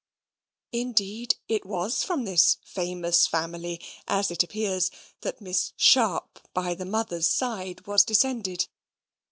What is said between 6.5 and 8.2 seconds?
by the mother's side, was